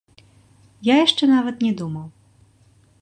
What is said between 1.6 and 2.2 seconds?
не думаў.